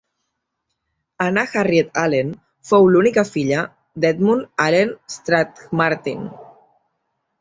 [1.25, 2.31] Anna Harriet Allen
[2.69, 3.61] fou l'única filla
[4.07, 6.25] de Edmund Allen d'Strathmartin.